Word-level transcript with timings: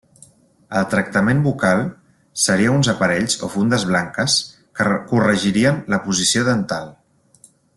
El 0.77 0.85
tractament 0.93 1.41
bucal 1.47 1.83
seria 2.45 2.71
uns 2.77 2.89
aparells 2.93 3.37
o 3.47 3.49
fundes 3.57 3.85
blanques 3.93 4.39
que 4.81 4.89
corregirien 5.13 5.79
la 5.95 6.01
posició 6.07 6.49
dental. 6.53 6.91